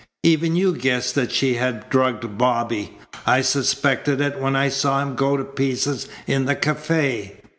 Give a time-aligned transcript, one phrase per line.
[0.23, 2.97] Even you guessed that she had drugged Bobby.
[3.27, 7.39] I suspected it when I saw him go to pieces in the cafe.